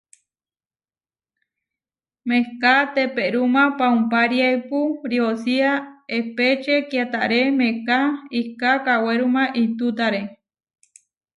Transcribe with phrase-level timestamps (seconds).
[2.29, 4.79] Mehká teperúma paúmpariaipu
[5.11, 5.71] riosía
[6.17, 7.99] epečé kiatáre mehká
[8.41, 10.21] iká kaweruma intútare.